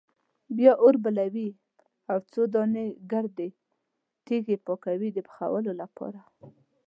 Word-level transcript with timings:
بیا 0.57 0.73
اور 0.83 0.93
بلوي 1.03 1.49
او 2.11 2.17
څو 2.31 2.41
دانې 2.53 2.85
ګردې 3.11 3.49
تیږې 4.25 4.57
پاکوي 4.65 5.09
د 5.13 5.17
پخولو 5.27 5.71
لپاره. 5.81 6.21